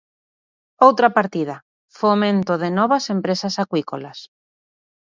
Outra 0.87 1.07
partida: 1.17 1.55
fomento 1.99 2.53
de 2.63 2.69
novas 2.79 3.05
empresas 3.15 3.53
acuícolas. 3.63 4.19